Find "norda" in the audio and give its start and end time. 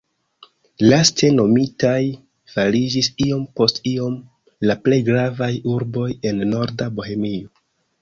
6.57-6.93